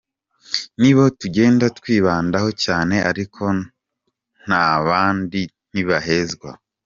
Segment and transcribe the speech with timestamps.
[0.81, 3.43] Nibo tugenda twibandaho cyane ariko
[4.47, 5.39] n’abandi
[5.71, 6.49] ntibahezwa.